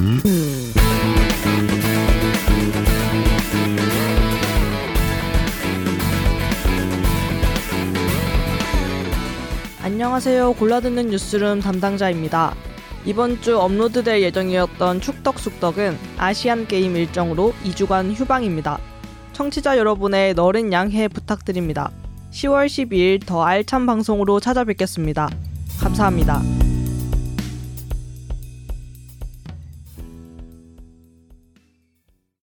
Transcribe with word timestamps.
음. 0.00 0.72
안녕하세요. 9.82 10.54
골라듣는 10.54 11.10
뉴스룸 11.10 11.60
담당자입니다. 11.60 12.54
이번 13.04 13.42
주 13.42 13.58
업로드될 13.58 14.22
예정이었던 14.22 15.00
축덕숙덕은 15.02 15.98
아시안 16.16 16.66
게임 16.66 16.96
일정으로 16.96 17.52
2주간 17.64 18.14
휴방입니다. 18.14 18.78
청취자 19.34 19.76
여러분의 19.76 20.34
너른 20.34 20.72
양해 20.72 21.08
부탁드립니다. 21.08 21.90
10월 22.30 22.66
12일 22.66 23.26
더 23.26 23.42
알찬 23.42 23.84
방송으로 23.84 24.40
찾아뵙겠습니다. 24.40 25.28
감사합니다. 25.80 26.59